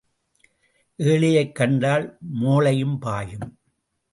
ஏழையைக் 0.99 1.55
கண்டால் 1.55 2.17
மோழையும் 2.41 2.97
பாயும். 2.99 3.59